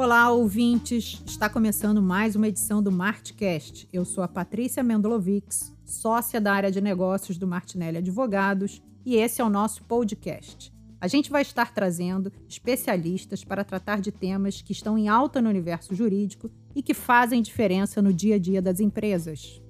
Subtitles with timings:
[0.00, 1.20] Olá, ouvintes!
[1.26, 3.88] Está começando mais uma edição do Martcast.
[3.92, 9.40] Eu sou a Patrícia Mendolovics, sócia da área de negócios do Martinelli Advogados, e esse
[9.40, 10.72] é o nosso podcast.
[11.00, 15.50] A gente vai estar trazendo especialistas para tratar de temas que estão em alta no
[15.50, 19.60] universo jurídico e que fazem diferença no dia a dia das empresas.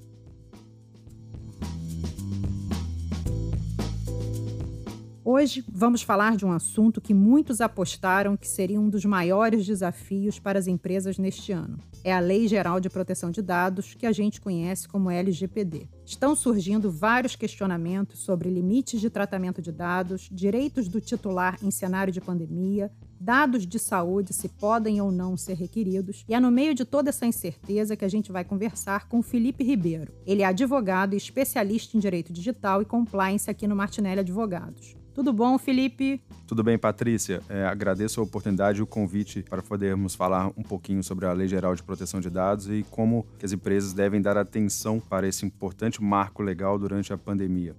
[5.30, 10.38] Hoje vamos falar de um assunto que muitos apostaram que seria um dos maiores desafios
[10.38, 11.78] para as empresas neste ano.
[12.02, 15.87] É a Lei Geral de Proteção de Dados, que a gente conhece como LGPD.
[16.02, 22.10] Estão surgindo vários questionamentos sobre limites de tratamento de dados, direitos do titular em cenário
[22.10, 22.90] de pandemia,
[23.20, 27.10] dados de saúde se podem ou não ser requeridos, e é no meio de toda
[27.10, 30.10] essa incerteza que a gente vai conversar com Felipe Ribeiro.
[30.24, 34.96] Ele é advogado e especialista em direito digital e compliance aqui no Martinelli Advogados.
[35.19, 36.23] Tudo bom, Felipe?
[36.47, 37.43] Tudo bem, Patrícia.
[37.49, 41.49] É, agradeço a oportunidade e o convite para podermos falar um pouquinho sobre a Lei
[41.49, 46.01] Geral de Proteção de Dados e como as empresas devem dar atenção para esse importante
[46.01, 47.74] marco legal durante a pandemia.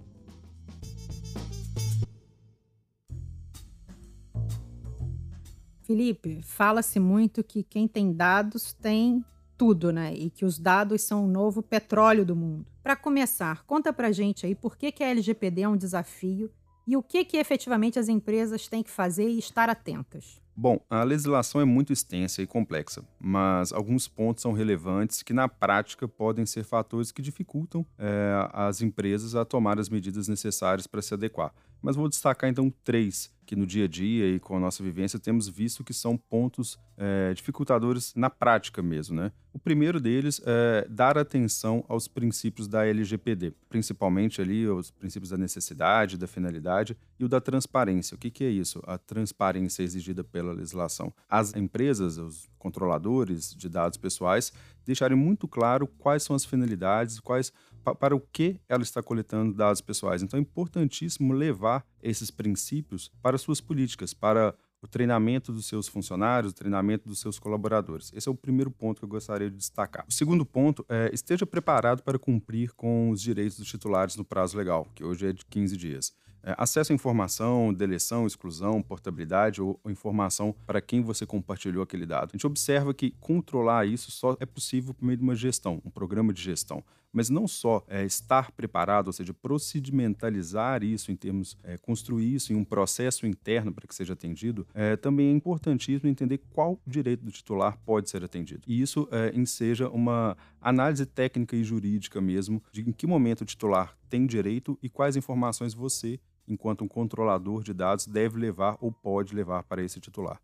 [5.83, 9.23] Felipe, fala-se muito que quem tem dados tem
[9.57, 10.13] tudo, né?
[10.13, 12.65] E que os dados são o novo petróleo do mundo.
[12.83, 16.51] Para começar, conta pra gente aí por que, que a LGPD é um desafio
[16.85, 20.41] e o que, que efetivamente as empresas têm que fazer e estar atentas?
[20.55, 25.47] Bom, a legislação é muito extensa e complexa, mas alguns pontos são relevantes que, na
[25.47, 31.01] prática, podem ser fatores que dificultam é, as empresas a tomar as medidas necessárias para
[31.01, 31.53] se adequar.
[31.81, 35.17] Mas vou destacar então três que no dia a dia e com a nossa vivência
[35.17, 39.31] temos visto que são pontos é, dificultadores na prática mesmo, né?
[39.51, 45.37] O primeiro deles é dar atenção aos princípios da LGPD, principalmente ali os princípios da
[45.37, 48.13] necessidade, da finalidade e o da transparência.
[48.13, 48.83] O que, que é isso?
[48.85, 51.11] A transparência exigida pela legislação.
[51.27, 54.53] As empresas, os controladores de dados pessoais,
[54.85, 57.51] deixarem muito claro quais são as finalidades, quais
[57.99, 60.21] para o que ela está coletando dados pessoais.
[60.21, 66.53] Então é importantíssimo levar esses princípios para suas políticas, para o treinamento dos seus funcionários,
[66.53, 68.11] o treinamento dos seus colaboradores.
[68.13, 70.05] Esse é o primeiro ponto que eu gostaria de destacar.
[70.07, 74.57] O segundo ponto é esteja preparado para cumprir com os direitos dos titulares no prazo
[74.57, 76.13] legal, que hoje é de 15 dias.
[76.41, 82.05] É, acesso à informação, deleção, exclusão, portabilidade ou, ou, informação para quem você compartilhou aquele
[82.05, 82.29] dado.
[82.31, 85.89] A gente observa que controlar isso só é possível por meio de uma gestão, um
[85.89, 86.83] programa de gestão.
[87.11, 92.53] Mas não só é, estar preparado, ou seja, procedimentalizar isso em termos, é, construir isso
[92.53, 97.25] em um processo interno para que seja atendido, é, também é importantíssimo entender qual direito
[97.25, 98.61] do titular pode ser atendido.
[98.67, 103.45] E isso é, enseja uma análise técnica e jurídica mesmo de em que momento o
[103.45, 108.91] titular tem direito e quais informações você enquanto um controlador de dados deve levar ou
[108.91, 110.41] pode levar para esse titular.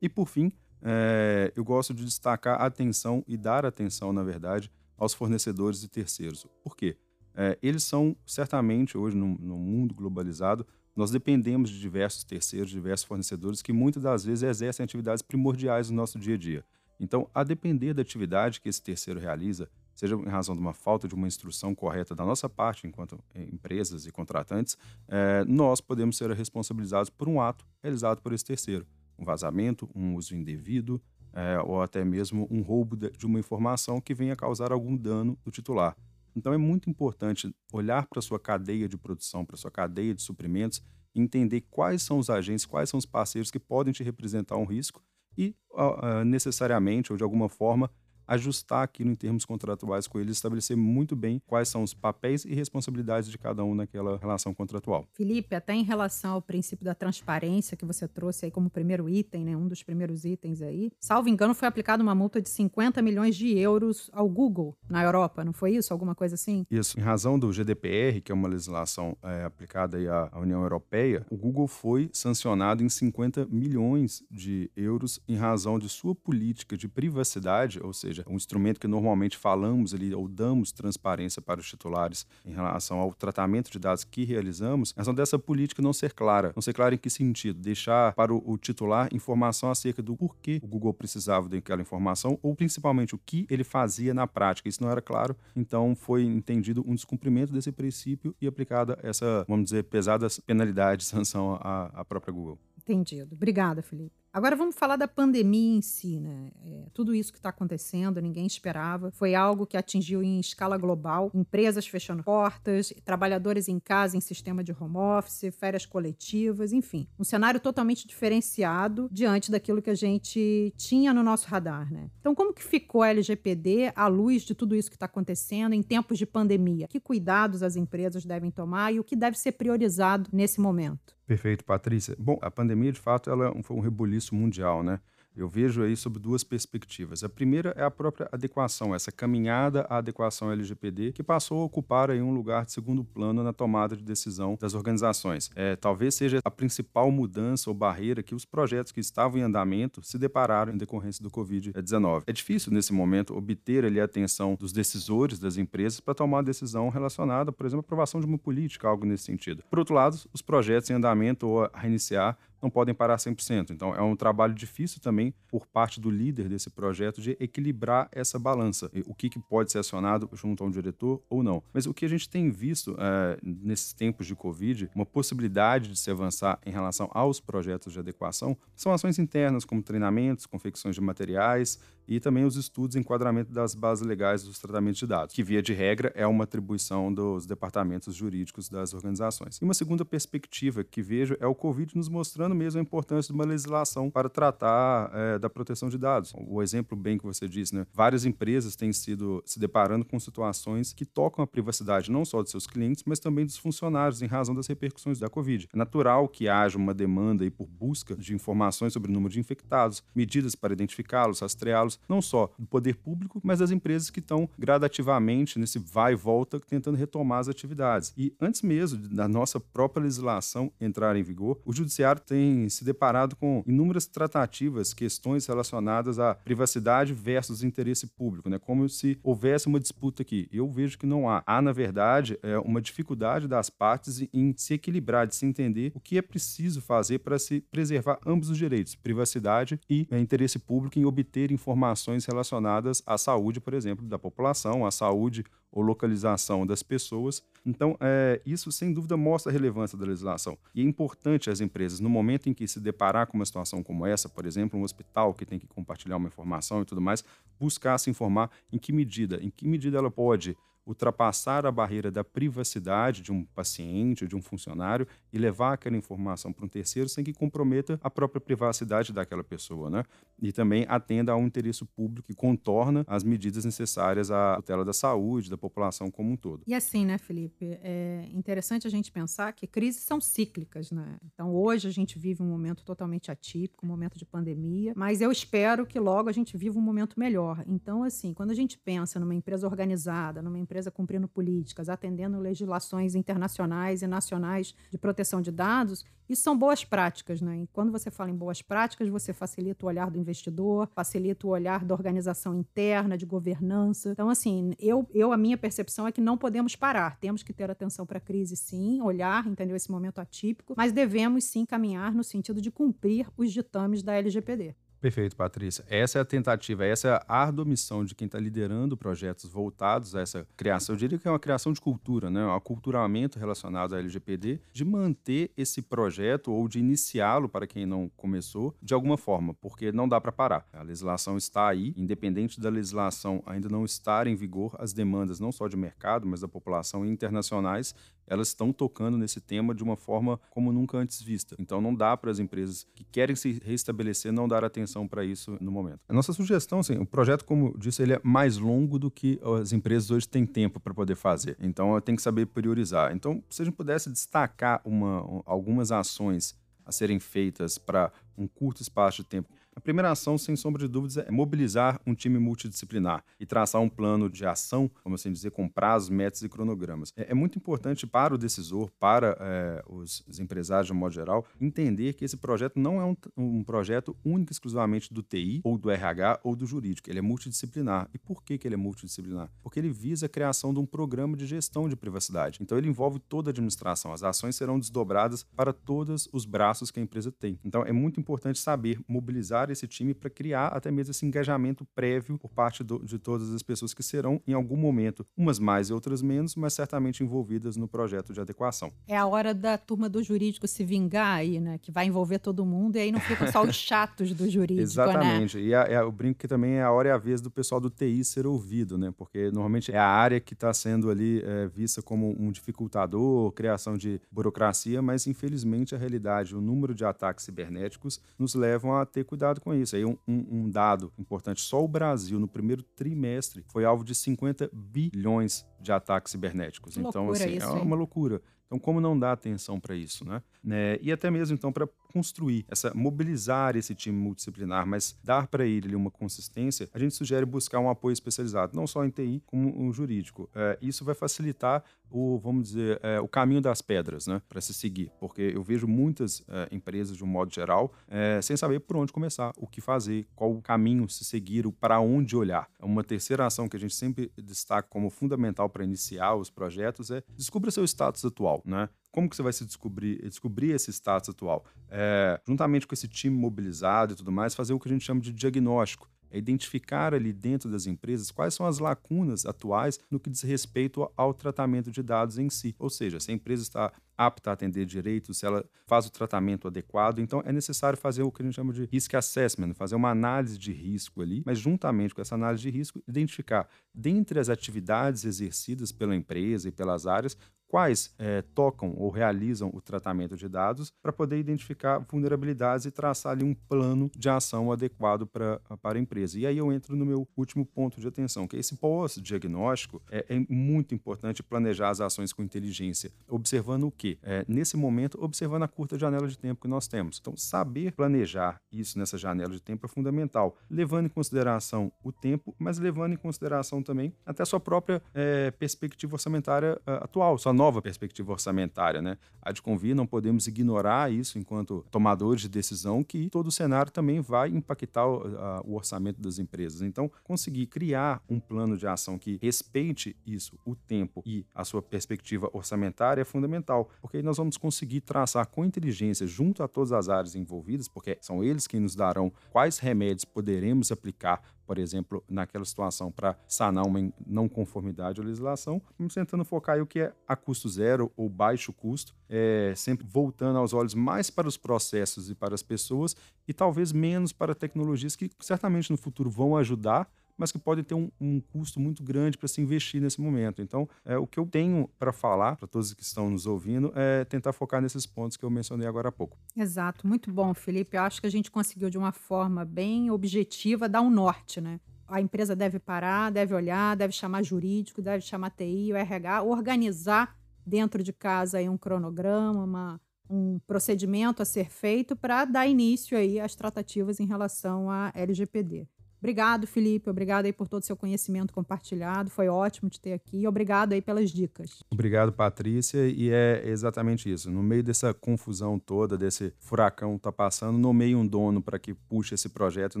[0.00, 0.50] E por fim,
[0.82, 4.70] é, eu gosto de destacar a atenção e dar atenção, na verdade,
[5.02, 6.46] aos fornecedores e terceiros.
[6.62, 6.96] Por quê?
[7.34, 10.64] É, eles são, certamente, hoje, no, no, mundo globalizado,
[10.94, 15.96] nós dependemos de diversos terceiros, diversos fornecedores que muitas das vezes exercem atividades primordiais no
[15.96, 16.64] nosso dia a dia.
[17.00, 21.08] Então, a depender da atividade que esse terceiro realiza, seja em razão de uma falta
[21.08, 24.76] de uma instrução correta da nossa parte, enquanto empresas e contratantes,
[25.08, 28.86] é, nós podemos ser responsabilizados por um ato realizado por esse terceiro.
[29.18, 31.02] Um vazamento, um uso indevido,
[31.32, 35.50] é, ou até mesmo um roubo de uma informação que venha causar algum dano do
[35.50, 35.96] titular.
[36.34, 40.82] Então é muito importante olhar para sua cadeia de produção, para sua cadeia de suprimentos,
[41.14, 45.02] entender quais são os agentes, quais são os parceiros que podem te representar um risco
[45.36, 47.90] e, uh, necessariamente ou de alguma forma,
[48.26, 52.54] ajustar aquilo em termos contratuais com eles, estabelecer muito bem quais são os papéis e
[52.54, 55.06] responsabilidades de cada um naquela relação contratual.
[55.12, 59.44] Felipe, até em relação ao princípio da transparência que você trouxe aí como primeiro item,
[59.44, 63.36] né, um dos primeiros itens aí, salvo engano, foi aplicada uma multa de 50 milhões
[63.36, 65.92] de euros ao Google na Europa, não foi isso?
[65.92, 66.66] Alguma coisa assim?
[66.70, 66.98] Isso.
[66.98, 71.36] Em razão do GDPR, que é uma legislação é, aplicada aí à União Europeia, o
[71.36, 77.80] Google foi sancionado em 50 milhões de euros em razão de sua política de privacidade,
[77.82, 82.26] ou seja, seja, um instrumento que normalmente falamos ali ou damos transparência para os titulares
[82.44, 86.52] em relação ao tratamento de dados que realizamos, razão dessa política não ser clara.
[86.54, 87.60] Não ser clara em que sentido?
[87.60, 92.54] Deixar para o, o titular informação acerca do porquê o Google precisava daquela informação ou
[92.54, 94.68] principalmente o que ele fazia na prática.
[94.68, 99.64] Isso não era claro, então foi entendido um descumprimento desse princípio e aplicada essa, vamos
[99.66, 102.58] dizer, pesada penalidade, sanção à, à própria Google.
[102.78, 103.34] Entendido.
[103.34, 104.21] Obrigada, Felipe.
[104.34, 106.50] Agora vamos falar da pandemia em si, né?
[106.64, 109.10] É, tudo isso que está acontecendo, ninguém esperava.
[109.10, 114.64] Foi algo que atingiu em escala global, empresas fechando portas, trabalhadores em casa em sistema
[114.64, 120.72] de home office, férias coletivas, enfim, um cenário totalmente diferenciado diante daquilo que a gente
[120.78, 122.10] tinha no nosso radar, né?
[122.18, 125.82] Então, como que ficou a LGPD à luz de tudo isso que está acontecendo em
[125.82, 126.88] tempos de pandemia?
[126.88, 131.14] Que cuidados as empresas devem tomar e o que deve ser priorizado nesse momento?
[131.32, 132.14] Perfeito, Patrícia.
[132.18, 135.00] Bom, a pandemia, de fato, ela foi um rebuliço mundial, né?
[135.34, 137.24] Eu vejo aí sob duas perspectivas.
[137.24, 142.10] A primeira é a própria adequação, essa caminhada à adequação LGPD, que passou a ocupar
[142.10, 145.50] aí um lugar de segundo plano na tomada de decisão das organizações.
[145.54, 150.02] É, talvez seja a principal mudança ou barreira que os projetos que estavam em andamento
[150.02, 152.24] se depararam em decorrência do Covid-19.
[152.26, 156.42] É difícil, nesse momento, obter ali a atenção dos decisores das empresas para tomar uma
[156.42, 159.62] decisão relacionada, por exemplo, à aprovação de uma política, algo nesse sentido.
[159.70, 163.70] Por outro lado, os projetos em andamento ou a reiniciar não podem parar 100%.
[163.70, 168.38] Então, é um trabalho difícil também por parte do líder desse projeto de equilibrar essa
[168.38, 168.90] balança.
[169.06, 171.62] O que, que pode ser acionado junto a um diretor ou não.
[171.72, 175.98] Mas o que a gente tem visto é, nesses tempos de Covid, uma possibilidade de
[175.98, 181.00] se avançar em relação aos projetos de adequação, são ações internas, como treinamentos, confecções de
[181.00, 185.42] materiais, e também os estudos e enquadramento das bases legais dos tratamentos de dados, que,
[185.42, 189.56] via de regra, é uma atribuição dos departamentos jurídicos das organizações.
[189.56, 193.34] E uma segunda perspectiva que vejo é o Covid nos mostrando mesmo a importância de
[193.34, 196.32] uma legislação para tratar é, da proteção de dados.
[196.36, 197.86] O exemplo bem que você disse, né?
[197.92, 202.50] Várias empresas têm sido se deparando com situações que tocam a privacidade não só de
[202.50, 205.68] seus clientes, mas também dos funcionários em razão das repercussões da Covid.
[205.72, 209.40] É natural que haja uma demanda aí por busca de informações sobre o número de
[209.40, 214.48] infectados, medidas para identificá-los, rastreá-los, não só do poder público, mas das empresas que estão
[214.58, 218.12] gradativamente nesse vai e volta tentando retomar as atividades.
[218.16, 223.36] E antes mesmo da nossa própria legislação entrar em vigor, o judiciário tem se deparado
[223.36, 228.58] com inúmeras tratativas, questões relacionadas à privacidade versus interesse público, né?
[228.58, 230.48] Como se houvesse uma disputa aqui.
[230.52, 231.42] Eu vejo que não há.
[231.46, 236.00] Há, na verdade, é uma dificuldade das partes em se equilibrar, de se entender o
[236.00, 240.98] que é preciso fazer para se preservar ambos os direitos, privacidade e é, interesse público
[240.98, 246.64] em obter informações informações relacionadas à saúde, por exemplo, da população, à saúde ou localização
[246.64, 247.42] das pessoas.
[247.66, 250.56] Então, é, isso sem dúvida mostra a relevância da legislação.
[250.74, 254.06] E é importante as empresas, no momento em que se deparar com uma situação como
[254.06, 257.24] essa, por exemplo, um hospital que tem que compartilhar uma informação e tudo mais,
[257.58, 260.56] buscar se informar em que medida, em que medida ela pode
[260.86, 266.52] ultrapassar a barreira da privacidade de um paciente, de um funcionário e levar aquela informação
[266.52, 270.04] para um terceiro sem que comprometa a própria privacidade daquela pessoa, né?
[270.40, 274.92] E também atenda a um interesse público que contorna as medidas necessárias à tutela da
[274.92, 276.62] saúde, da população como um todo.
[276.66, 277.78] E assim, né, Felipe?
[277.82, 281.16] É interessante a gente pensar que crises são cíclicas, né?
[281.32, 285.30] Então, hoje a gente vive um momento totalmente atípico, um momento de pandemia, mas eu
[285.32, 287.64] espero que logo a gente viva um momento melhor.
[287.66, 293.14] Então, assim, quando a gente pensa numa empresa organizada, numa empresa cumprindo políticas, atendendo legislações
[293.14, 297.58] internacionais e nacionais de proteção de dados, isso são boas práticas, né?
[297.58, 301.50] E quando você fala em boas práticas, você facilita o olhar do investidor, facilita o
[301.50, 304.10] olhar da organização interna, de governança.
[304.12, 307.18] Então, assim, eu, eu a minha percepção é que não podemos parar.
[307.18, 309.76] Temos que ter atenção para a crise, sim, olhar, entendeu?
[309.76, 314.74] Esse momento atípico, mas devemos sim caminhar no sentido de cumprir os ditames da LGPD.
[315.02, 315.84] Perfeito, Patrícia.
[315.90, 320.14] Essa é a tentativa, essa é a árdua missão de quem está liderando projetos voltados
[320.14, 320.94] a essa criação.
[320.94, 322.44] Eu diria que é uma criação de cultura, né?
[322.44, 328.08] um aculturamento relacionado à LGPD, de manter esse projeto ou de iniciá-lo para quem não
[328.16, 330.68] começou de alguma forma, porque não dá para parar.
[330.72, 335.50] A legislação está aí, independente da legislação ainda não estar em vigor, as demandas não
[335.50, 337.92] só de mercado, mas da população internacionais
[338.32, 341.54] elas estão tocando nesse tema de uma forma como nunca antes vista.
[341.58, 345.58] Então não dá para as empresas que querem se restabelecer não dar atenção para isso
[345.60, 346.00] no momento.
[346.08, 349.72] A nossa sugestão, assim, o projeto, como disse, ele é mais longo do que as
[349.72, 351.58] empresas hoje têm tempo para poder fazer.
[351.60, 353.14] Então tem que saber priorizar.
[353.14, 358.80] Então, se a gente pudesse destacar uma, algumas ações a serem feitas para um curto
[358.80, 363.24] espaço de tempo a primeira ação, sem sombra de dúvidas, é mobilizar um time multidisciplinar
[363.40, 367.12] e traçar um plano de ação, como assim dizer, com prazos, metas e cronogramas.
[367.16, 371.14] É, é muito importante para o decisor, para é, os, os, empresários de um modo
[371.14, 375.78] geral, entender que esse projeto não é um, um, projeto único exclusivamente do TI, ou
[375.78, 377.08] do RH, ou do jurídico.
[377.08, 378.08] Ele é multidisciplinar.
[378.12, 379.50] E por que, que ele é multidisciplinar?
[379.62, 382.58] Porque ele visa a criação de um programa de gestão de privacidade.
[382.60, 384.12] Então, ele envolve toda a administração.
[384.12, 387.58] As ações serão desdobradas para todos os braços que a empresa tem.
[387.64, 391.84] Então, é muito importante saber mobilizar capacitar esse time para criar até mesmo esse engajamento
[391.94, 395.90] prévio por parte do, de todas as pessoas que serão, em algum momento, umas mais
[395.90, 398.92] e outras menos, mas certamente envolvidas no projeto de adequação.
[399.06, 401.78] É a hora da turma do jurídico se vingar aí, né?
[401.78, 404.76] Que vai envolver todo mundo e aí não ficam só os chatos do jurídico.
[404.76, 404.82] Né?
[404.82, 405.56] Exatamente.
[405.58, 405.62] Né?
[405.64, 407.80] E a, a, o brinco que também é a hora e a vez do pessoal
[407.80, 409.12] do TI ser ouvido, né?
[409.16, 413.96] Porque normalmente é a área que está sendo ali é, vista como um dificultador, criação
[413.96, 419.24] de burocracia, mas infelizmente a realidade, o número de ataques cibernéticos nos levam a ter
[419.24, 419.96] cuidado com isso.
[419.96, 424.14] Aí um, um, um dado importante: só o Brasil, no primeiro trimestre, foi alvo de
[424.14, 426.94] 50 bilhões de ataques cibernéticos.
[426.94, 428.40] Que então, assim, isso, é uma loucura.
[428.66, 430.42] Então, como não dar atenção para isso, né?
[430.64, 430.96] né?
[431.02, 435.96] E até mesmo, então, para construir, essa mobilizar esse time multidisciplinar, mas dar para ele
[435.96, 439.92] uma consistência, a gente sugere buscar um apoio especializado, não só em TI, como um
[439.92, 440.48] jurídico.
[440.54, 444.74] É, isso vai facilitar o, vamos dizer, é, o caminho das pedras, né, para se
[444.74, 448.96] seguir, porque eu vejo muitas é, empresas, de um modo geral, é, sem saber por
[448.96, 452.68] onde começar, o que fazer, qual o caminho se seguir, para onde olhar.
[452.80, 457.22] Uma terceira ação que a gente sempre destaca como fundamental para iniciar os projetos é
[457.36, 458.88] descubra seu status atual, né?
[459.12, 461.64] Como que você vai se descobrir, descobrir esse status atual?
[461.90, 465.20] É, juntamente com esse time mobilizado e tudo mais, fazer o que a gente chama
[465.20, 470.30] de diagnóstico é identificar ali dentro das empresas quais são as lacunas atuais no que
[470.30, 472.74] diz respeito ao tratamento de dados em si.
[472.78, 476.68] Ou seja, se a empresa está apta a atender direito, se ela faz o tratamento
[476.68, 480.10] adequado, então é necessário fazer o que a gente chama de risk assessment, fazer uma
[480.10, 485.24] análise de risco ali, mas juntamente com essa análise de risco, identificar dentre as atividades
[485.24, 487.36] exercidas pela empresa e pelas áreas,
[487.72, 493.32] quais é, tocam ou realizam o tratamento de dados para poder identificar vulnerabilidades e traçar
[493.32, 496.38] ali um plano de ação adequado pra, para a empresa.
[496.38, 500.22] E aí eu entro no meu último ponto de atenção, que é esse pós-diagnóstico é,
[500.28, 504.18] é, muito importante planejar as ações com inteligência, observando o quê?
[504.22, 507.18] É, nesse momento, observando a curta janela de tempo que nós temos.
[507.22, 512.54] Então, saber planejar isso nessa janela de tempo é fundamental, levando em consideração o tempo,
[512.58, 517.61] mas levando em consideração também até a sua própria é, perspectiva orçamentária uh, atual, sua
[517.62, 519.16] nova perspectiva orçamentária, né?
[519.40, 523.92] A de convir, não podemos ignorar isso enquanto tomadores de decisão, que todo o cenário
[523.92, 526.82] também vai impactar o, a, o orçamento das empresas.
[526.82, 531.80] Então, conseguir criar um plano de ação que respeite isso, o tempo e a sua
[531.80, 536.90] perspectiva orçamentária é fundamental, porque aí nós vamos conseguir traçar com inteligência junto a todas
[536.90, 541.40] as áreas envolvidas, porque são eles quem nos darão quais remédios poderemos aplicar
[541.72, 546.82] por exemplo, naquela situação para sanar uma não conformidade à legislação, vamos tentando focar aí
[546.82, 551.30] o que é a custo zero ou baixo custo, é, sempre voltando aos olhos mais
[551.30, 553.16] para os processos e para as pessoas
[553.48, 557.94] e talvez menos para tecnologias que certamente no futuro vão ajudar, mas que podem ter
[557.94, 560.62] um, um custo muito grande para se investir nesse momento.
[560.62, 564.24] Então, é, o que eu tenho para falar para todos que estão nos ouvindo é
[564.24, 566.38] tentar focar nesses pontos que eu mencionei agora há pouco.
[566.56, 567.96] Exato, muito bom, Felipe.
[567.96, 571.80] Eu acho que a gente conseguiu de uma forma bem objetiva dar um norte, né?
[572.06, 577.36] A empresa deve parar, deve olhar, deve chamar jurídico, deve chamar TI, o RH, organizar
[577.64, 583.16] dentro de casa aí um cronograma, uma, um procedimento a ser feito para dar início
[583.16, 585.86] aí às tratativas em relação à LGPD.
[586.22, 587.10] Obrigado, Felipe.
[587.10, 589.28] Obrigado aí por todo o seu conhecimento compartilhado.
[589.28, 590.46] Foi ótimo te ter aqui.
[590.46, 591.82] Obrigado aí pelas dicas.
[591.90, 593.08] Obrigado, Patrícia.
[593.08, 594.48] E é exatamente isso.
[594.48, 598.94] No meio dessa confusão toda, desse furacão que tá passando, nomeie um dono para que
[598.94, 600.00] puxe esse projeto e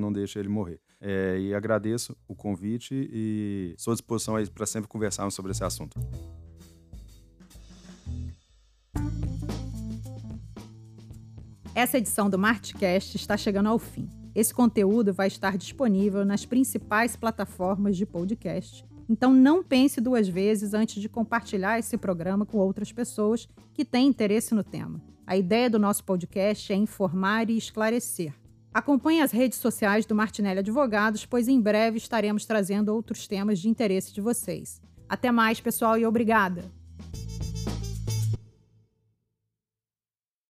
[0.00, 0.78] não deixe ele morrer.
[1.00, 5.64] É, e agradeço o convite e estou à disposição aí para sempre conversarmos sobre esse
[5.64, 5.98] assunto.
[11.74, 14.21] Essa edição do Martcast está chegando ao fim.
[14.34, 18.84] Esse conteúdo vai estar disponível nas principais plataformas de podcast.
[19.08, 24.08] Então não pense duas vezes antes de compartilhar esse programa com outras pessoas que têm
[24.08, 25.00] interesse no tema.
[25.26, 28.34] A ideia do nosso podcast é informar e esclarecer.
[28.72, 33.68] Acompanhe as redes sociais do Martinelli Advogados, pois em breve estaremos trazendo outros temas de
[33.68, 34.80] interesse de vocês.
[35.06, 36.81] Até mais, pessoal, e obrigada!